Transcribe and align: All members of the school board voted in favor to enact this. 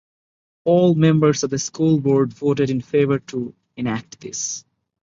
All 0.65 0.95
members 0.95 1.43
of 1.43 1.51
the 1.51 1.59
school 1.59 1.99
board 2.01 2.33
voted 2.33 2.71
in 2.71 2.81
favor 2.81 3.19
to 3.19 3.53
enact 3.77 4.19
this. 4.19 4.65